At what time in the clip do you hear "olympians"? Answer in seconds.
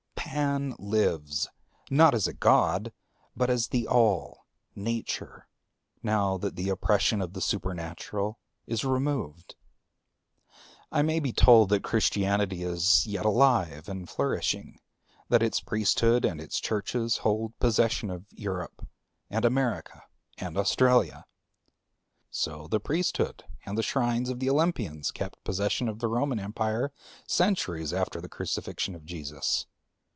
24.49-25.11